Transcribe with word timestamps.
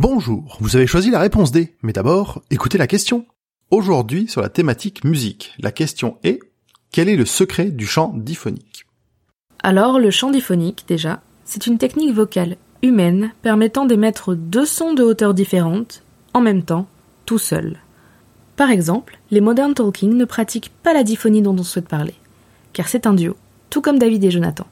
Bonjour, 0.00 0.56
vous 0.60 0.76
avez 0.76 0.86
choisi 0.86 1.10
la 1.10 1.18
réponse 1.18 1.52
D, 1.52 1.76
mais 1.82 1.92
d'abord, 1.92 2.40
écoutez 2.50 2.78
la 2.78 2.86
question. 2.86 3.26
Aujourd'hui, 3.70 4.28
sur 4.28 4.40
la 4.40 4.48
thématique 4.48 5.04
musique, 5.04 5.52
la 5.58 5.72
question 5.72 6.16
est 6.24 6.40
quel 6.90 7.10
est 7.10 7.16
le 7.16 7.26
secret 7.26 7.66
du 7.66 7.86
chant 7.86 8.14
diphonique 8.16 8.86
Alors, 9.62 9.98
le 9.98 10.10
chant 10.10 10.30
diphonique, 10.30 10.86
déjà, 10.88 11.20
c'est 11.44 11.66
une 11.66 11.76
technique 11.76 12.14
vocale 12.14 12.56
humaine 12.82 13.32
permettant 13.42 13.84
d'émettre 13.84 14.34
deux 14.34 14.64
sons 14.64 14.94
de 14.94 15.02
hauteur 15.02 15.34
différentes, 15.34 16.02
en 16.32 16.40
même 16.40 16.62
temps, 16.62 16.86
tout 17.26 17.36
seul. 17.36 17.76
Par 18.56 18.70
exemple, 18.70 19.18
les 19.30 19.42
modern 19.42 19.74
talking 19.74 20.14
ne 20.14 20.24
pratiquent 20.24 20.72
pas 20.82 20.94
la 20.94 21.04
diphonie 21.04 21.42
dont 21.42 21.58
on 21.58 21.62
souhaite 21.62 21.88
parler, 21.88 22.14
car 22.72 22.88
c'est 22.88 23.06
un 23.06 23.12
duo, 23.12 23.36
tout 23.68 23.82
comme 23.82 23.98
David 23.98 24.24
et 24.24 24.30
Jonathan. 24.30 24.66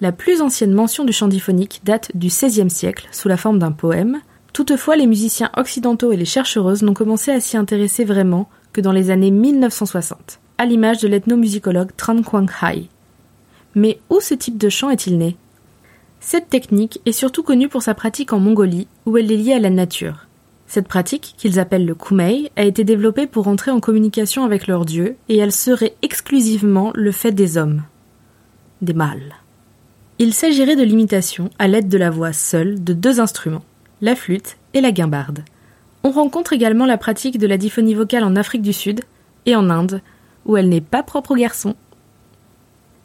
La 0.00 0.12
plus 0.12 0.40
ancienne 0.40 0.72
mention 0.72 1.04
du 1.04 1.12
chant 1.12 1.26
diphonique 1.26 1.80
date 1.82 2.12
du 2.14 2.28
XVIe 2.28 2.70
siècle, 2.70 3.08
sous 3.10 3.26
la 3.26 3.36
forme 3.36 3.58
d'un 3.58 3.72
poème, 3.72 4.20
Toutefois, 4.52 4.96
les 4.96 5.06
musiciens 5.06 5.50
occidentaux 5.56 6.12
et 6.12 6.16
les 6.16 6.24
chercheuses 6.24 6.82
n'ont 6.82 6.94
commencé 6.94 7.30
à 7.30 7.40
s'y 7.40 7.56
intéresser 7.56 8.04
vraiment 8.04 8.48
que 8.72 8.80
dans 8.80 8.92
les 8.92 9.10
années 9.10 9.30
1960, 9.30 10.40
à 10.58 10.66
l'image 10.66 11.00
de 11.00 11.08
l'ethnomusicologue 11.08 11.90
Tran 11.96 12.22
Quang 12.22 12.50
Hai. 12.62 12.88
Mais 13.74 14.00
où 14.10 14.20
ce 14.20 14.34
type 14.34 14.58
de 14.58 14.68
chant 14.68 14.90
est-il 14.90 15.18
né? 15.18 15.36
Cette 16.18 16.50
technique 16.50 17.00
est 17.06 17.12
surtout 17.12 17.42
connue 17.42 17.68
pour 17.68 17.82
sa 17.82 17.94
pratique 17.94 18.32
en 18.32 18.40
Mongolie, 18.40 18.88
où 19.06 19.16
elle 19.16 19.30
est 19.32 19.36
liée 19.36 19.54
à 19.54 19.60
la 19.60 19.70
nature. 19.70 20.26
Cette 20.66 20.88
pratique, 20.88 21.34
qu'ils 21.36 21.58
appellent 21.58 21.86
le 21.86 21.94
kumei, 21.94 22.50
a 22.56 22.64
été 22.64 22.84
développée 22.84 23.26
pour 23.26 23.48
entrer 23.48 23.70
en 23.70 23.80
communication 23.80 24.44
avec 24.44 24.66
leur 24.66 24.84
dieu, 24.84 25.16
et 25.28 25.38
elle 25.38 25.52
serait 25.52 25.94
exclusivement 26.02 26.92
le 26.94 27.10
fait 27.12 27.32
des 27.32 27.56
hommes. 27.56 27.82
Des 28.82 28.94
mâles. 28.94 29.34
Il 30.18 30.34
s'agirait 30.34 30.76
de 30.76 30.82
l'imitation, 30.82 31.50
à 31.58 31.68
l'aide 31.68 31.88
de 31.88 31.98
la 31.98 32.10
voix 32.10 32.32
seule, 32.32 32.84
de 32.84 32.92
deux 32.92 33.20
instruments 33.20 33.64
la 34.00 34.16
flûte 34.16 34.56
et 34.74 34.80
la 34.80 34.92
guimbarde. 34.92 35.44
On 36.02 36.10
rencontre 36.10 36.52
également 36.52 36.86
la 36.86 36.98
pratique 36.98 37.38
de 37.38 37.46
la 37.46 37.58
diphonie 37.58 37.94
vocale 37.94 38.24
en 38.24 38.36
Afrique 38.36 38.62
du 38.62 38.72
Sud 38.72 39.02
et 39.46 39.54
en 39.54 39.68
Inde, 39.68 40.00
où 40.46 40.56
elle 40.56 40.68
n'est 40.68 40.80
pas 40.80 41.02
propre 41.02 41.32
aux 41.32 41.36
garçons. 41.36 41.74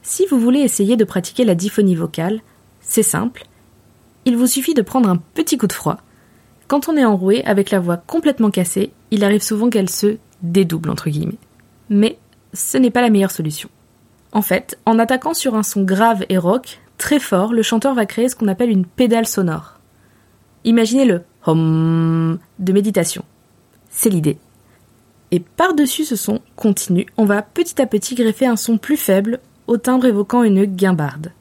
Si 0.01 0.25
vous 0.27 0.39
voulez 0.39 0.59
essayer 0.59 0.95
de 0.95 1.03
pratiquer 1.03 1.43
la 1.43 1.55
diphonie 1.55 1.95
vocale, 1.95 2.41
c'est 2.79 3.03
simple. 3.03 3.45
Il 4.25 4.37
vous 4.37 4.47
suffit 4.47 4.73
de 4.73 4.81
prendre 4.81 5.09
un 5.09 5.17
petit 5.17 5.57
coup 5.57 5.67
de 5.67 5.73
froid. 5.73 5.97
Quand 6.67 6.87
on 6.87 6.97
est 6.97 7.05
enroué 7.05 7.43
avec 7.45 7.69
la 7.71 7.79
voix 7.79 7.97
complètement 7.97 8.49
cassée, 8.49 8.91
il 9.11 9.23
arrive 9.23 9.43
souvent 9.43 9.69
qu'elle 9.69 9.89
se 9.89 10.17
dédouble 10.41 10.89
entre 10.89 11.09
guillemets. 11.09 11.37
Mais 11.89 12.17
ce 12.53 12.77
n'est 12.77 12.91
pas 12.91 13.01
la 13.01 13.09
meilleure 13.09 13.31
solution. 13.31 13.69
En 14.31 14.41
fait, 14.41 14.77
en 14.85 14.99
attaquant 14.99 15.33
sur 15.33 15.55
un 15.55 15.63
son 15.63 15.83
grave 15.83 16.25
et 16.29 16.37
rock, 16.37 16.81
très 16.97 17.19
fort, 17.19 17.53
le 17.53 17.61
chanteur 17.61 17.93
va 17.93 18.05
créer 18.05 18.29
ce 18.29 18.35
qu'on 18.35 18.47
appelle 18.47 18.69
une 18.69 18.85
pédale 18.85 19.27
sonore. 19.27 19.74
Imaginez 20.65 21.05
le 21.05 21.21
hum 21.45 22.39
de 22.59 22.73
méditation. 22.73 23.23
C'est 23.89 24.09
l'idée. 24.09 24.37
Et 25.31 25.39
par-dessus 25.39 26.05
ce 26.05 26.15
son 26.15 26.41
continu, 26.55 27.05
on 27.17 27.25
va 27.25 27.43
petit 27.43 27.81
à 27.81 27.85
petit 27.85 28.15
greffer 28.15 28.47
un 28.47 28.55
son 28.55 28.77
plus 28.77 28.97
faible, 28.97 29.39
au 29.67 29.77
timbre 29.77 30.05
évoquant 30.05 30.43
une 30.43 30.65
guimbarde. 30.65 31.31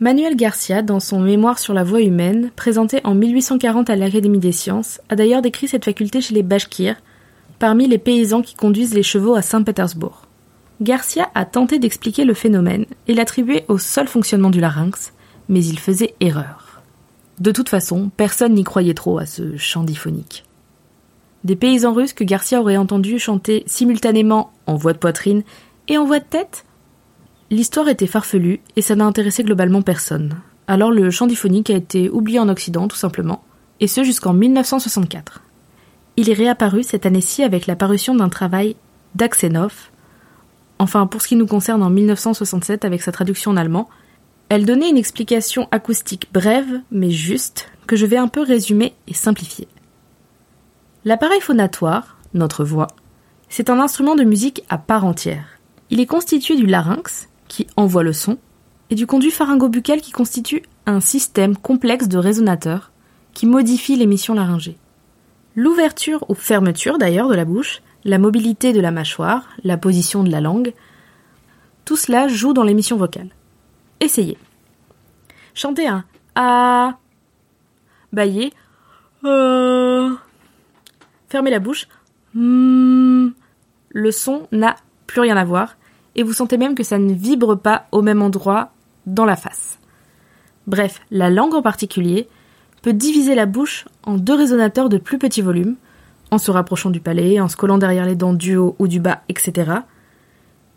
Manuel 0.00 0.36
Garcia, 0.36 0.82
dans 0.82 1.00
son 1.00 1.20
Mémoire 1.20 1.58
sur 1.58 1.74
la 1.74 1.82
voix 1.82 2.00
humaine, 2.00 2.50
présenté 2.54 3.00
en 3.02 3.16
1840 3.16 3.90
à 3.90 3.96
l'Académie 3.96 4.38
des 4.38 4.52
sciences, 4.52 5.00
a 5.08 5.16
d'ailleurs 5.16 5.42
décrit 5.42 5.66
cette 5.66 5.84
faculté 5.84 6.20
chez 6.20 6.34
les 6.34 6.44
Bashkirs, 6.44 7.02
parmi 7.58 7.88
les 7.88 7.98
paysans 7.98 8.42
qui 8.42 8.54
conduisent 8.54 8.94
les 8.94 9.02
chevaux 9.02 9.34
à 9.34 9.42
Saint-Pétersbourg. 9.42 10.26
Garcia 10.80 11.28
a 11.34 11.44
tenté 11.44 11.80
d'expliquer 11.80 12.24
le 12.24 12.34
phénomène 12.34 12.86
et 13.08 13.14
l'attribuer 13.14 13.64
au 13.66 13.78
seul 13.78 14.06
fonctionnement 14.06 14.50
du 14.50 14.60
larynx, 14.60 15.12
mais 15.48 15.64
il 15.64 15.80
faisait 15.80 16.14
erreur. 16.20 16.67
De 17.40 17.52
toute 17.52 17.68
façon, 17.68 18.10
personne 18.16 18.54
n'y 18.54 18.64
croyait 18.64 18.94
trop 18.94 19.18
à 19.18 19.26
ce 19.26 19.56
chant 19.56 19.84
diphonique. 19.84 20.44
Des 21.44 21.56
paysans 21.56 21.92
russes 21.92 22.12
que 22.12 22.24
Garcia 22.24 22.60
aurait 22.60 22.76
entendu 22.76 23.18
chanter 23.18 23.62
simultanément 23.66 24.52
en 24.66 24.74
voix 24.74 24.92
de 24.92 24.98
poitrine 24.98 25.44
et 25.86 25.96
en 25.96 26.04
voix 26.04 26.18
de 26.18 26.24
tête 26.24 26.64
L'histoire 27.50 27.88
était 27.88 28.06
farfelue 28.06 28.60
et 28.76 28.82
ça 28.82 28.94
n'a 28.94 29.06
intéressé 29.06 29.42
globalement 29.42 29.80
personne. 29.80 30.34
Alors 30.66 30.90
le 30.90 31.10
chant 31.10 31.26
diphonique 31.26 31.70
a 31.70 31.76
été 31.76 32.10
oublié 32.10 32.38
en 32.38 32.50
Occident 32.50 32.88
tout 32.88 32.96
simplement, 32.96 33.42
et 33.80 33.86
ce 33.86 34.04
jusqu'en 34.04 34.34
1964. 34.34 35.40
Il 36.18 36.28
est 36.28 36.34
réapparu 36.34 36.82
cette 36.82 37.06
année-ci 37.06 37.42
avec 37.42 37.66
la 37.66 37.74
parution 37.74 38.14
d'un 38.14 38.28
travail 38.28 38.76
d'Aksenov, 39.14 39.72
enfin 40.78 41.06
pour 41.06 41.22
ce 41.22 41.28
qui 41.28 41.36
nous 41.36 41.46
concerne 41.46 41.82
en 41.82 41.88
1967 41.88 42.84
avec 42.84 43.00
sa 43.00 43.12
traduction 43.12 43.52
en 43.52 43.56
allemand, 43.56 43.88
elle 44.48 44.64
donnait 44.64 44.90
une 44.90 44.96
explication 44.96 45.68
acoustique 45.70 46.28
brève 46.32 46.80
mais 46.90 47.10
juste 47.10 47.70
que 47.86 47.96
je 47.96 48.06
vais 48.06 48.16
un 48.16 48.28
peu 48.28 48.42
résumer 48.42 48.94
et 49.06 49.14
simplifier. 49.14 49.68
L'appareil 51.04 51.40
phonatoire, 51.40 52.18
notre 52.34 52.64
voix, 52.64 52.88
c'est 53.48 53.70
un 53.70 53.80
instrument 53.80 54.14
de 54.14 54.24
musique 54.24 54.64
à 54.68 54.78
part 54.78 55.04
entière. 55.04 55.58
Il 55.90 56.00
est 56.00 56.06
constitué 56.06 56.56
du 56.56 56.66
larynx, 56.66 57.28
qui 57.48 57.66
envoie 57.76 58.02
le 58.02 58.12
son, 58.12 58.36
et 58.90 58.94
du 58.94 59.06
conduit 59.06 59.30
pharyngobuccal 59.30 60.00
qui 60.00 60.12
constitue 60.12 60.62
un 60.86 61.00
système 61.00 61.56
complexe 61.56 62.08
de 62.08 62.18
résonateurs 62.18 62.90
qui 63.32 63.46
modifie 63.46 63.96
l'émission 63.96 64.34
laryngée. 64.34 64.76
L'ouverture 65.54 66.24
ou 66.28 66.34
fermeture 66.34 66.98
d'ailleurs 66.98 67.28
de 67.28 67.34
la 67.34 67.44
bouche, 67.44 67.82
la 68.04 68.18
mobilité 68.18 68.72
de 68.72 68.80
la 68.80 68.90
mâchoire, 68.90 69.48
la 69.64 69.76
position 69.76 70.24
de 70.24 70.30
la 70.30 70.40
langue, 70.40 70.72
tout 71.84 71.96
cela 71.96 72.28
joue 72.28 72.52
dans 72.52 72.64
l'émission 72.64 72.96
vocale. 72.96 73.30
Essayez. 74.00 74.38
Chantez 75.54 75.86
un 75.86 76.04
A. 76.34 76.98
Baillez. 78.12 78.52
Euh. 79.24 80.14
Fermez 81.28 81.50
la 81.50 81.58
bouche. 81.58 81.88
Hmm. 82.34 83.30
Le 83.90 84.10
son 84.12 84.46
n'a 84.52 84.76
plus 85.06 85.20
rien 85.20 85.36
à 85.36 85.44
voir 85.44 85.76
et 86.14 86.22
vous 86.22 86.32
sentez 86.32 86.58
même 86.58 86.74
que 86.74 86.82
ça 86.82 86.98
ne 86.98 87.12
vibre 87.12 87.56
pas 87.56 87.86
au 87.92 88.02
même 88.02 88.22
endroit 88.22 88.72
dans 89.06 89.24
la 89.24 89.36
face. 89.36 89.78
Bref, 90.66 91.00
la 91.10 91.30
langue 91.30 91.54
en 91.54 91.62
particulier 91.62 92.28
peut 92.82 92.92
diviser 92.92 93.34
la 93.34 93.46
bouche 93.46 93.86
en 94.04 94.16
deux 94.16 94.34
résonateurs 94.34 94.88
de 94.88 94.98
plus 94.98 95.18
petit 95.18 95.42
volume, 95.42 95.76
en 96.30 96.38
se 96.38 96.50
rapprochant 96.50 96.90
du 96.90 97.00
palais, 97.00 97.40
en 97.40 97.48
se 97.48 97.56
collant 97.56 97.78
derrière 97.78 98.04
les 98.04 98.16
dents 98.16 98.34
du 98.34 98.56
haut 98.56 98.76
ou 98.78 98.86
du 98.86 99.00
bas, 99.00 99.22
etc. 99.28 99.72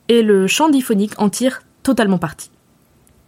Et 0.07 0.21
le 0.21 0.47
chant 0.47 0.69
diphonique 0.69 1.19
en 1.19 1.29
tire 1.29 1.61
totalement 1.83 2.17
parti. 2.17 2.51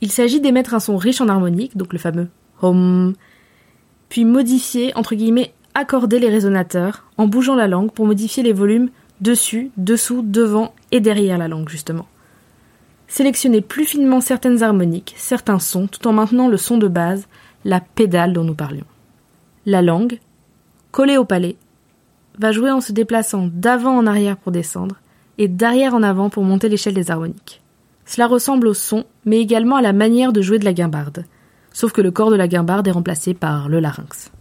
Il 0.04 0.12
s'agit 0.12 0.42
d'émettre 0.42 0.74
un 0.74 0.82
son 0.82 0.98
riche 0.98 1.22
en 1.22 1.30
harmonique, 1.30 1.78
donc 1.78 1.94
le 1.94 1.98
fameux 1.98 2.28
hum, 2.62 3.14
puis 4.10 4.26
modifier, 4.26 4.92
entre 4.98 5.16
guillemets, 5.16 5.54
accorder 5.76 6.20
les 6.20 6.28
résonateurs 6.28 7.06
en 7.18 7.26
bougeant 7.26 7.56
la 7.56 7.70
langue 7.70 7.90
pour 7.90 8.06
modifier 8.06 8.44
les 8.44 8.52
volumes 8.52 8.90
dessus, 9.22 9.72
dessous, 9.78 10.22
devant 10.22 10.74
et 10.92 11.00
derrière 11.00 11.38
la 11.38 11.48
langue, 11.48 11.70
justement. 11.70 12.06
Sélectionner 13.08 13.62
plus 13.62 13.86
finement 13.86 14.20
certaines 14.20 14.62
harmoniques, 14.62 15.14
certains 15.16 15.60
sons, 15.60 15.88
tout 15.88 16.06
en 16.06 16.12
maintenant 16.12 16.50
le 16.50 16.58
son 16.58 16.78
de 16.78 16.90
base, 16.90 17.30
la 17.64 17.80
pédale 17.80 18.34
dont 18.34 18.44
nous 18.44 18.56
parlions. 18.56 18.84
La 19.66 19.82
langue, 19.82 20.20
collée 20.92 21.16
au 21.16 21.24
palais, 21.24 21.56
va 22.38 22.52
jouer 22.52 22.72
en 22.72 22.82
se 22.82 22.92
déplaçant 22.92 23.50
d'avant 23.54 23.96
en 23.96 24.06
arrière 24.06 24.36
pour 24.36 24.52
descendre 24.52 24.98
et 25.38 25.48
d'arrière 25.48 25.96
en 25.96 26.04
avant 26.04 26.30
pour 26.30 26.44
monter 26.44 26.68
l'échelle 26.68 26.94
des 26.94 27.10
harmoniques. 27.10 27.63
Cela 28.06 28.28
ressemble 28.28 28.68
au 28.68 28.74
son, 28.74 29.06
mais 29.26 29.40
également 29.40 29.78
à 29.78 29.82
la 29.82 29.94
manière 29.94 30.34
de 30.34 30.42
jouer 30.42 30.60
de 30.60 30.66
la 30.66 30.74
guimbarde, 30.74 31.26
sauf 31.72 31.92
que 31.92 32.02
le 32.02 32.12
corps 32.12 32.32
de 32.32 32.36
la 32.36 32.48
guimbarde 32.48 32.88
est 32.88 32.92
remplacé 32.92 33.34
par 33.34 33.70
le 33.70 33.80
larynx. 33.80 34.32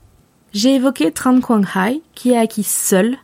J'ai 0.53 0.75
évoqué 0.75 1.13
Tran 1.13 1.41
Quang 1.41 1.65
Hai, 1.75 2.03
qui 2.15 2.35
a 2.35 2.41
acquis 2.41 2.65
seul, 2.65 3.17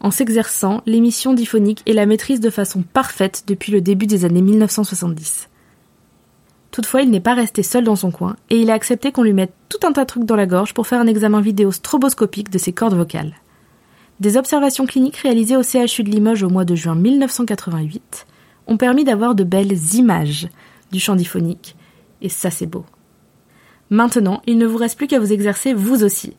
en 0.00 0.10
s'exerçant, 0.10 0.82
l'émission 0.86 1.32
diphonique 1.32 1.82
et 1.86 1.92
la 1.92 2.04
maîtrise 2.04 2.40
de 2.40 2.50
façon 2.50 2.82
parfaite 2.82 3.44
depuis 3.46 3.72
le 3.72 3.80
début 3.80 4.06
des 4.06 4.24
années 4.24 4.42
1970. 4.42 5.48
Toutefois, 6.72 7.02
il 7.02 7.10
n'est 7.10 7.20
pas 7.20 7.34
resté 7.34 7.62
seul 7.62 7.84
dans 7.84 7.94
son 7.94 8.10
coin, 8.10 8.36
et 8.50 8.58
il 8.58 8.70
a 8.70 8.74
accepté 8.74 9.12
qu'on 9.12 9.22
lui 9.22 9.32
mette 9.32 9.54
tout 9.68 9.86
un 9.86 9.92
tas 9.92 10.02
de 10.02 10.08
trucs 10.08 10.24
dans 10.24 10.34
la 10.34 10.46
gorge 10.46 10.74
pour 10.74 10.88
faire 10.88 11.00
un 11.00 11.06
examen 11.06 11.40
vidéo 11.40 11.70
stroboscopique 11.70 12.50
de 12.50 12.58
ses 12.58 12.72
cordes 12.72 12.96
vocales. 12.96 13.34
Des 14.20 14.36
observations 14.36 14.84
cliniques 14.84 15.18
réalisées 15.18 15.56
au 15.56 15.62
CHU 15.62 16.02
de 16.02 16.10
Limoges 16.10 16.42
au 16.42 16.50
mois 16.50 16.64
de 16.64 16.74
juin 16.74 16.96
1988 16.96 18.26
ont 18.66 18.76
permis 18.76 19.04
d'avoir 19.04 19.34
de 19.34 19.44
belles 19.44 19.94
images 19.94 20.48
du 20.92 21.00
chant 21.00 21.16
diphonique, 21.16 21.76
et 22.22 22.28
ça 22.28 22.50
c'est 22.50 22.66
beau. 22.66 22.84
Maintenant, 23.90 24.42
il 24.46 24.58
ne 24.58 24.66
vous 24.66 24.78
reste 24.78 24.96
plus 24.96 25.06
qu'à 25.06 25.20
vous 25.20 25.32
exercer 25.32 25.74
vous 25.74 26.04
aussi. 26.04 26.34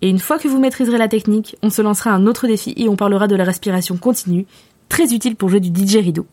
Et 0.00 0.08
une 0.08 0.20
fois 0.20 0.38
que 0.38 0.46
vous 0.46 0.60
maîtriserez 0.60 0.98
la 0.98 1.08
technique, 1.08 1.56
on 1.62 1.70
se 1.70 1.82
lancera 1.82 2.10
un 2.12 2.26
autre 2.26 2.46
défi 2.46 2.72
et 2.76 2.88
on 2.88 2.96
parlera 2.96 3.26
de 3.26 3.34
la 3.34 3.44
respiration 3.44 3.96
continue, 3.96 4.46
très 4.88 5.12
utile 5.12 5.36
pour 5.36 5.48
jouer 5.48 5.60
du 5.60 5.70
didgeridoo. 5.70 6.26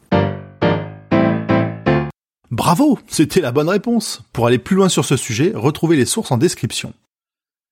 Bravo, 2.51 2.99
c'était 3.07 3.41
la 3.41 3.51
bonne 3.51 3.69
réponse. 3.69 4.21
Pour 4.31 4.47
aller 4.47 4.59
plus 4.59 4.75
loin 4.75 4.87
sur 4.87 5.03
ce 5.03 5.17
sujet, 5.17 5.51
retrouvez 5.55 5.97
les 5.97 6.05
sources 6.05 6.31
en 6.31 6.37
description. 6.37 6.93